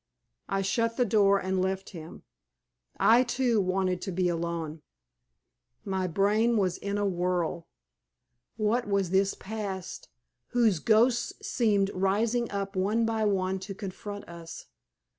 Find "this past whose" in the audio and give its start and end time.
9.11-10.79